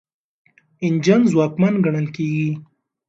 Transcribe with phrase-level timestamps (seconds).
[0.83, 2.49] انجن ځواکمن ګڼل کیږي.